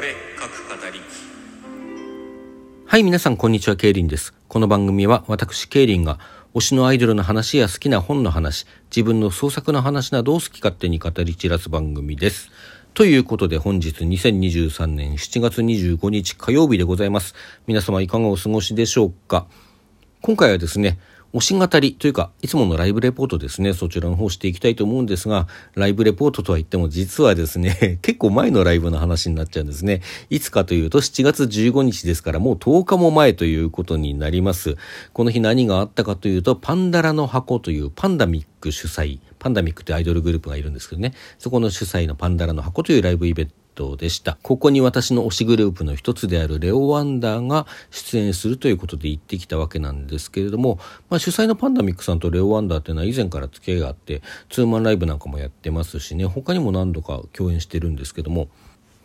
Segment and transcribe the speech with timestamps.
[0.00, 1.00] 俺各語り
[2.86, 4.32] はい、皆さん、こんにちは、ケイリンです。
[4.48, 6.18] この番組は、私、ケイリンが、
[6.54, 12.50] 推しのアイドルの話や好きな本の話、自分の創作の話などを好き勝手に語り散らす番組です。
[12.94, 17.34] ということで、本日2023年7月25日火曜日でございます。
[17.66, 19.48] 皆様、いかがお過ごしでしょうか？
[20.22, 20.98] 今回はですね、
[21.32, 30.02] 推し語りというか、いつものライブレポートですね、そちらの方していきたいと思うんですが、ライブレポートとは言っても実はですね、 結構前のライブの話になっちゃうんですね。
[30.28, 34.76] いつかというと7月15日ですからもう10日も前ということになります。
[35.12, 43.52] この日何があったかというと、パンダラの箱というパンダミック主催、パンダミックってアイドルグループがいるんですけどね、そこの主催のパンダラの箱というライブイベント
[43.96, 44.38] でした。
[44.42, 58.48] ここに私の推しグループの一つであるレオワンダーが出演するということで行ってきたわけなんですけれども、まあ、主催のパンダミックさんとレオワンダーっていうのは以前から付き合いがあって、ツーマンライブなんかもやってますしね、他にも何度か共演してるんですけども、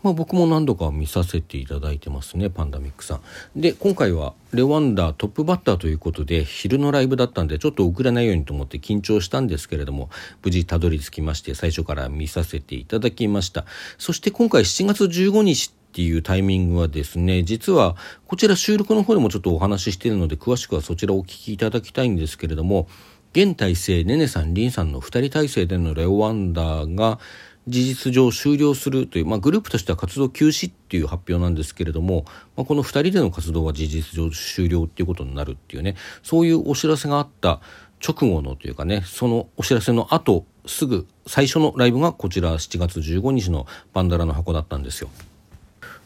[0.05, 3.21] まあ、僕も何度か見させていただいてますねパンダミックさん。
[3.59, 10.11] で今回はレワンダートップバッターということで昼のライブだったんでちょっと遅れないようにと思って緊張したんですけれども
[10.43, 13.65] 無事たどり着きまして最初から見させていただきました。
[13.97, 17.95] そして今回7月15日っていうタイミングはですね実は
[18.27, 22.87] こちら収録の方でもちょっとお話ししているので詳しくはそちらをお聞きいただきたいんですけれども
[23.31, 27.17] 現体制ねねさんりんさんの2人体制でのレオワンダーが
[27.67, 37.61] 事実上終了するという、まあ、グループとしては活動休止っていう発表なんですけれども、まあ、この2人での活動は事実上終了っていうことになるっていうねそういうお知らせがあった
[38.05, 45.09] 直後のというかねそのお知らせの後すぐ最初のライブがこちら7月15日のパンダラの箱だったんですよ。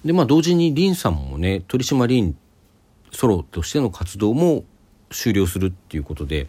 [0.05, 2.37] でまあ同時にリンさんもね鳥島リン
[3.11, 4.63] ソロとしての活動も
[5.09, 6.47] 終了するっていうことで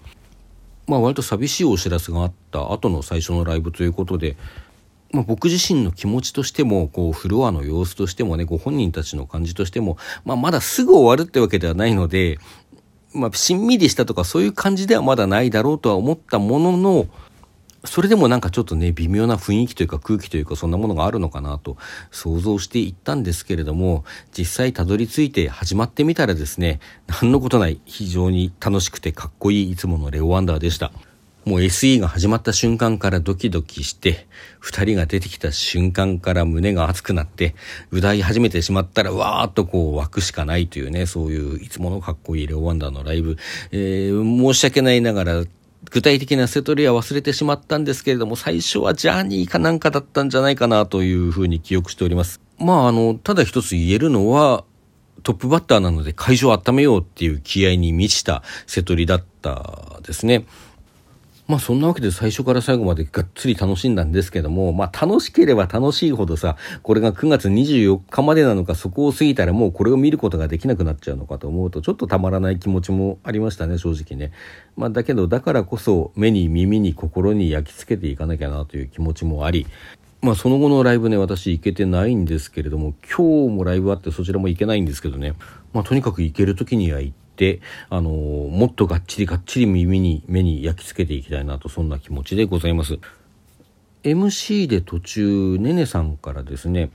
[0.86, 4.36] まあ割と寂しいお知らせがあった後の最初のライブということで
[5.12, 12.38] まあ、僕自身の気持ちとしてもこうフロアの様子としてもねご本人たちの感じとしても、まあ、まだすぐ終わるってわけではないので、
[13.12, 17.06] まあ、しんみりしたとかそういう感じではまだないだろうとは思ったものの
[17.84, 21.76] それでもなんかちょっとね微妙な雰囲気というか空気というかそんなものがあるのかなと
[22.10, 24.04] 想像していったんですけれども
[24.36, 26.78] 実際たどり着いて始まってみたらですね
[27.22, 30.92] 何のことない非常に楽しくてかっこいいいつものレオワンダーでした。
[31.50, 34.28] もう SE が始まった瞬間からドキドキして、
[34.60, 37.56] 二人が出てきた瞬間から胸が熱くなって、
[37.90, 43.36] 歌い始めてしまったらわーっとこう湧くしかないというね、そういういつものかっこいいレオワンダーのライブ、
[43.72, 45.44] えー、申し訳ないながら、
[45.90, 52.40] 具体的なセトリは忘れてしまったんですけれども、最初はジャーニーかなんかだったんじゃないかなというふうに記憶しております。
[52.60, 54.62] まあ、あの、ただ一つ言えるのは、
[55.24, 60.44] トップバッターなので会場を温めようっていう気合に満ちたセトリだったですね。
[61.50, 74.32] まあそんなわけで最初から最後までがっつり楽しんだんですけども、まあ楽しければ楽しいほどさ、これが9月24日までなのかそこを過ぎたらもうこれを見ることができなくなっちゃうのかと思うとちょっとたまらない気持ちもありましたね、正直ね。
[74.76, 79.66] まあだけどだからこそ目に耳に心に焼き付けていかなきゃなという気持ちもあり、
[80.22, 85.34] まあその後のライブね、私行けてないんですけれども、今日もライブあってそちらも行けないんですけどね、
[85.72, 87.20] まあとにかく行ける時には行って、
[87.88, 92.98] あのもっとがっちりがっちり耳に目に焼き付けていきたいなとそんな気持ちでございます
[94.02, 96.90] MC で途中ねねさんからですね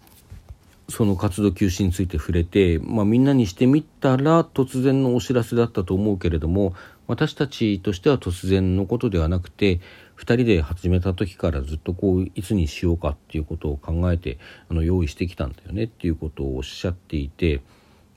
[0.89, 6.75] その活動休止について触れて、まあ、みんなにしてみたら突然のお知らせだったと思うけれども
[7.07, 9.79] 私たちとしては突然のことではなくて
[10.17, 14.37] 2人で始めた時からずっとこういつにしようかっていうことを考えて
[14.69, 17.61] あの用意してきたんだよねっていうことをおっしゃっていて。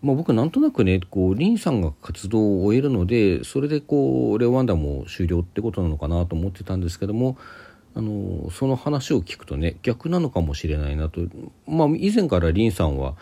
[0.00, 7.36] まあ、僕なんとなくねこうリンさんが活動を終えるのでそれでこうレオワンダも終了ってことなのかなと思ってたんですけども
[7.96, 11.22] あのその話を聞くとね逆なのかもしれないなと、
[11.66, 13.16] まあ、以前からリンさんは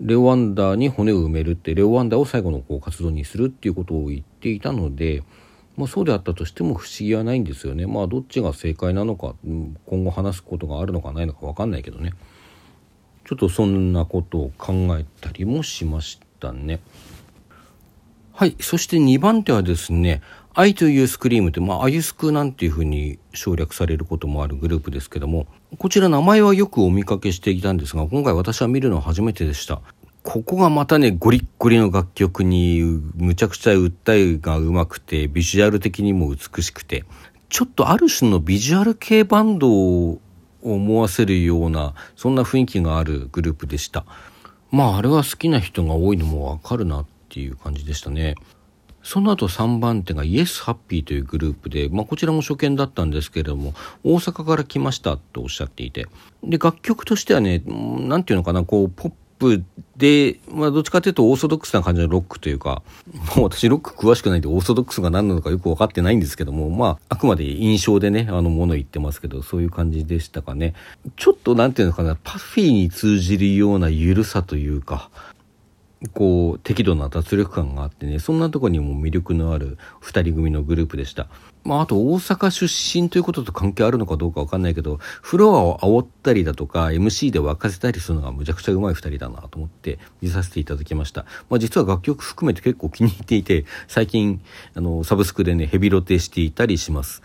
[0.00, 5.24] レオワンダーに骨を埋めるってレオワンダーを最後のこう活動にするっていうことを言っていたので、
[5.76, 7.86] まあ、そうであったとしても不思議はないんですよね。
[7.86, 9.34] まあどっちが正解なのか
[9.86, 12.14] 今後話すことがあるのかないのか分かんないけどね。
[13.30, 16.80] ちょっとそんなことを考えたりもしましたね。
[18.32, 18.56] はい。
[18.58, 20.20] そして2番手はですね、
[20.52, 25.46] 愛というスクリームって、まあ、アユスクなんていうふうに省略されることもあるグループですけども、
[25.78, 29.80] こちら名前はよくお見かけしていたんですが、今回私は見るのは初めてでした。
[30.24, 32.80] ここがまたね、ゴリッゴリの楽曲に、
[33.14, 37.04] むちゃくちゃ訴えがうまくて、ビジュアル的にも美しくて、
[37.48, 40.20] ちょっとある種のビジュアル系バンドを
[40.62, 44.04] 思わせるようなそんな雰囲気があるグループでした。
[44.70, 48.36] まああれは好きな人が多いのもわかるなっていう感じでしたね。
[49.02, 53.72] その後3番手がイエスハッピーというグループで、まあ、こちらも初見だったんですけれども
[54.04, 56.06] 大阪から来ましたとおっしゃっていて。
[56.42, 59.64] で楽曲としてはね何て言うのかなこうポップ
[59.96, 62.82] で、まあ、どっちかというとオーソドックスな感じのロックというか、
[63.36, 70.74] もう私ロック詳しくないんでオーソドックスが何なのかよく分かってないんですけども、まあ、あくまで印象でね、あの、もの言ってますけど、そういう感じでしたかね。
[71.16, 75.10] ちょっとなんていうのかな、パフィーに通じるような緩さというか、
[76.14, 81.28] こう適度な脱力感があってねそんなとこにも魅力のある2人組のグループでした。
[81.62, 91.26] まあ、あと大阪出身ということと関係あるのかどうかわかんないけどフロアを煽ったりだとか MC で沸かせたりするのがむちゃくちゃうまい2人だなと思って見させていただきました。
[91.50, 94.40] まあ、実は楽曲含めて結構気に入っていて最近
[94.74, 97.22] あのサブスクでねヘビロテしていたりします。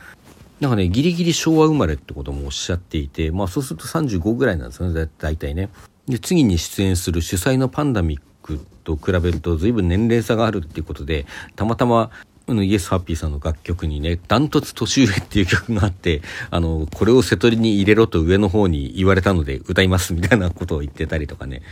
[0.60, 5.70] なんかねギリギリ昭和生まれってこともおっしゃっていてまあそうすると35ぐらいなんですよね大体ね。
[6.08, 12.12] で次に出演する主催のパンダミックと比べると随分年齢差があるっていうことでたまたま
[12.54, 16.22] のイエスハッピーさんの楽曲にね、ダントツ年上っていう曲があって、
[16.52, 21.64] あの、これを瀬戸りに入れろと上の方に言われたので歌いますみたいなことを言ってたりとかね。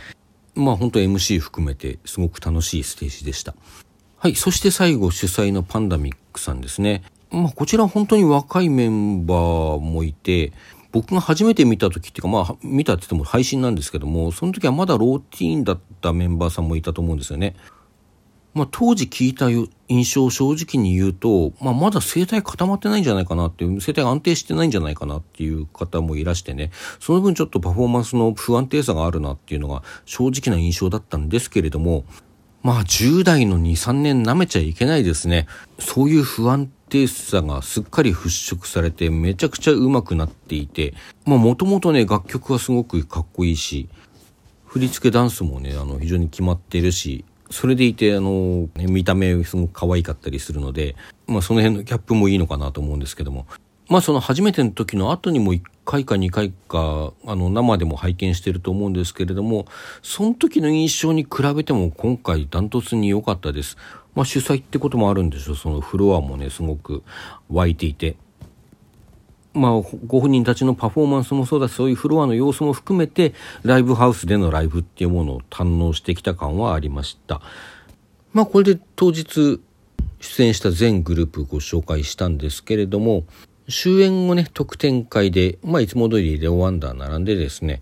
[0.54, 3.54] まあ本当 MC 含めてすごく楽しいステージでした。
[4.18, 7.02] はい、そして最後主催のパンダミックさんですね。
[7.30, 10.52] まあこちら本当に若いメンバーもいて、
[10.94, 17.56] 僕が初めて見た時っていうかまあ見たって言っても配信なんですけどもその時はまだローティーンだったメンバーさんもいたと思うんですよね。
[18.54, 19.50] まあ、当時聞いた
[19.88, 26.70] 印象を正直に言うと、まあ、まだ声帯固まってないんじゃないかなっていう、声帯安定してないんじゃないかなっていう方もいらしてね、
[27.00, 32.04] その分ちょっとパフォーマンスの不安定さがあるなっていうのが正直な印象だったんですけれども、
[32.62, 35.46] まあ10代の2、3年舐めちゃいけないですね。
[35.78, 40.94] そういう不安定さがすっかり払拭されてめちゃくちゃ上手くなっていて、
[41.26, 43.88] まあもともとね楽曲はすごくかっこいいし、
[44.64, 50.96] 振り付けダンスもね、あの非常に決まってるし、それでいて、あの、見た目すごく可愛かったりするので、
[51.28, 53.46] まあその辺のギャップもいいのかなと思うんですけども。
[53.88, 59.66] まあその初めての時の後にも1回か2回か、あの生でも拝見してると思うんですけれども、
[60.02, 63.76] その時の印象に比べても今回ダントツに良かったです。
[64.16, 65.56] まあ主催ってこともあるんでしょう。
[65.56, 67.04] そのフロアもね、すごく
[67.48, 68.16] 湧いていて。
[69.54, 69.72] まあ、
[70.06, 77.40] ご本人たちのパフォーマンスもそうだし、そういうフロアの様子も含めて、ライブハウスでのライブっていうものを堪能してきた感はありました。
[78.32, 79.60] まあ、これで当日
[80.20, 83.24] 出演した全グループご紹介したんですけれども、
[83.68, 87.80] 終演後ね、特典会で、まあ、いつも通りレオワンダー並んでですね、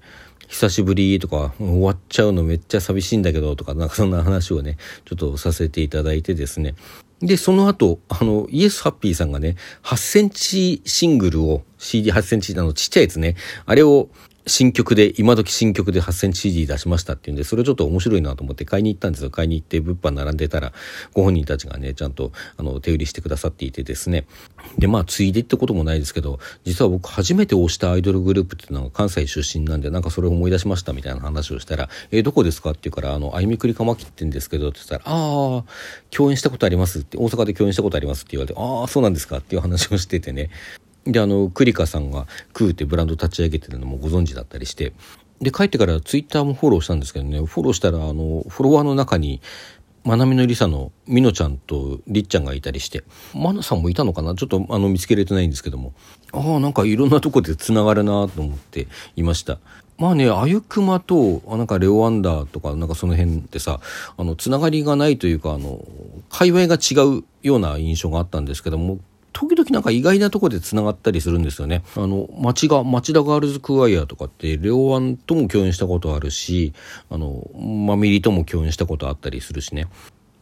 [0.49, 4.77] 久しぶりとか、終わっちゃうのめっちゃ寂しいんだけどとか、なんかそんな話をね、
[5.07, 6.75] ちょっとさせていただいてですね、
[7.23, 14.09] で、その後、あの、イエスハッピーさんがね、8センチシングルを、CD8 センチ、の、ちっちゃいやつね、あれを
[14.47, 19.31] 新曲で、今時新曲で8センチ CD 出しましたっていうんで、それちょっと面白いなと思って買いに行ったんですよ。
[19.31, 20.73] 買いに行って物販並んでたら、
[21.13, 24.27] ご本人たちがね、ちゃんと、あの、手売りしてくださっていてですね。
[24.79, 35.65] で、まあ、ついでってこともないですけど、実は僕初めて推したアイドルグループっていうのは関西出身なんで、なんかそれを思い出しましたみたいな話をしたら、えー、どこですかって言うから、あの、あいみくりかまきってんですけど、って言ったら、ああ、
[36.11, 40.51] 共演したことありますって、大阪で共演したことありますって言われて、ああ、そうなんですかっていう話をしててね。
[41.07, 44.93] であのクリカさんがクーってブランド立ち上げてるのもご存知だったりして
[45.41, 49.41] で帰ってからツイッターもフォローしたんですけどねフォローしたらあのフォロワーの中に
[50.05, 53.05] まなみのりさのみのちゃんとりっちゃんがいたりして
[53.35, 54.35] まなさんもいたのかな？
[54.35, 55.93] ちょっとあの見つけれてないんですけども。
[56.33, 59.59] ああなんかいろんなとこでつながるなと思っていました。
[59.99, 63.79] まあねあゆくまとなんかレオアンダーとかなんかその辺ってさ
[64.17, 65.85] あのつながりがないというかあの
[66.31, 68.99] 界隈が違うような印象があったんですけども
[69.33, 71.83] 時々なんか意外なとこで繋がったりするんですよね。
[71.97, 76.73] あの、町が、町田ガールズクワイアとかって、レオワンとも共演したことあるし、
[77.11, 79.89] あの、マミリとも共演したことあったりするしね。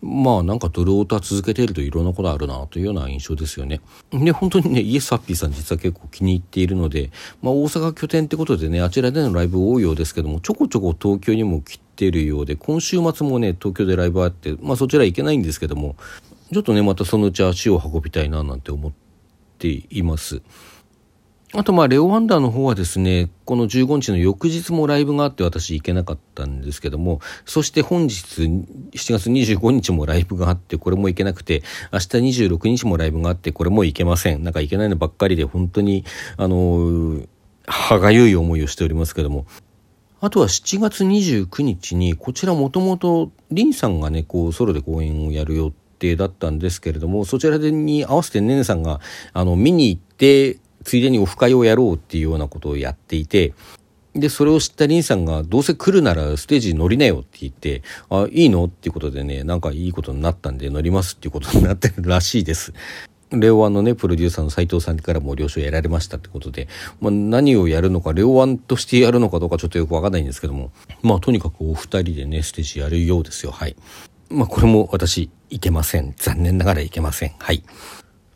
[0.02, 3.80] まあなんかドルオータ続けているといろんなことあるなというような印象ですよね。
[4.12, 7.10] で、本当にね、イエスハッピーさん実は結構気に入っているので、
[7.42, 15.96] まあ大阪拠点ってことでね、あちらでのライブ多いようですけども、ちょこちょこ東京にも来てるようで、今週末もね、東京でライブあって、まあそちら行けないんですけども、
[16.52, 18.92] ちょっとね、またそのうち足を運びたいななんて思っ
[19.58, 20.42] ています。
[21.52, 32.06] あとまあレオワンダーの方はですね、この15日の翌日もライブがあって私行けなかったんですけども、そして本日7月25日もライブがあってこれも行けなくて、明日
[32.44, 34.44] 26日もライブがあってこれも行けません。
[34.44, 36.04] なんか行けないのばっかりで本当に、
[36.36, 37.20] あの、
[37.66, 39.46] 歯がゆい思いをしておりますけども、
[40.20, 49.00] あとは7月29日に、こちらもともと、リンさんがね、こう、ソロで公演をやる予定だったんですけれども、そちらに合わせてねねさんが、
[49.32, 53.52] あの、見に行って、ついでにオフ会をやろうっていうようなことをやっていて、
[54.14, 58.64] で、それを知ったリンさんが、どうせ来るならステージに乗りなよって言って、あ、いいの？
[58.64, 62.72] っていうことでね、なんかいいことになったんで乗りますっていうことになってるらしいです。
[63.30, 66.66] レオワンのね、プロデューサーの斉藤さんからも了承得られましたってことで、
[67.00, 73.52] まあ、何をやるのか、レオワンとしてやるのかどうかちょっとよくわかんないんですけども、まあ、とにかくお二人でね、ステージやるようですよ。
[73.52, 73.76] はい。
[74.30, 76.14] まあ、これも私、いけません。
[76.16, 77.32] 残念ながらいけません。
[77.38, 77.64] はい。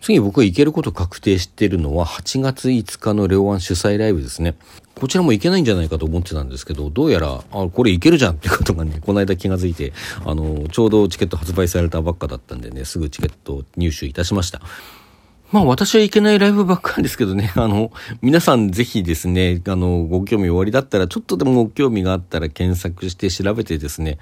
[0.00, 4.54] 次僕が行けること確定してるのは8月5日のレオワン主催ライブですね。
[4.96, 9.92] こちらも行けないんじゃないかと思ってたんですけど、どうやら、あ、これ行けるじゃんってことがね、この間気がついて、
[10.26, 14.60] あの、ちょうどチケット発売されたばっかだったんでね、すぐチケット入手いたしました。
[15.52, 24.18] まあ私は行けないライブばっかりですけどね、 あの、皆さんぜひですね、あの、ご興味おありだったら、ちょっとでもご興味があったら検索して調べてですね、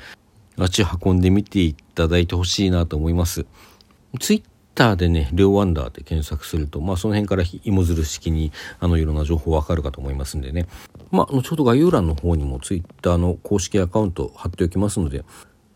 [0.56, 3.47] 足運んでみていただいてほしいなと思います。
[4.21, 4.42] ツイッ
[4.75, 10.66] ターでね、レオワンダーで検索すると、まあその辺から芋づる式に、あの、いろんな情報わかるかと思いますんでね。
[11.11, 15.25] まあ、後ほど概要欄の方にもツイッターの公式アカウント貼っておきますので、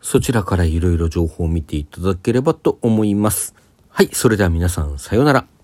[0.01, 3.55] そちらからいろいろ情報を見ていただければと思います。
[3.89, 5.56] はい、それでは皆さん、さようなら。